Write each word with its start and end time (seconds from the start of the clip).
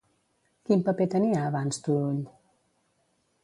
Quin 0.69 0.81
paper 0.87 1.07
tenia 1.15 1.43
abans 1.51 1.81
Turull? 1.89 2.19